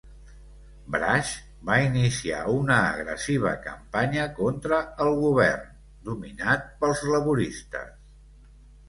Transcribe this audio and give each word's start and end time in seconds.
Brash 0.93 1.33
va 1.69 1.73
iniciar 1.87 2.39
una 2.53 2.77
agressiva 2.93 3.51
campanya 3.65 4.23
contra 4.39 4.79
el 5.05 5.13
govern, 5.27 5.69
dominat 6.09 6.67
pels 6.81 7.05
laboristes. 7.13 7.93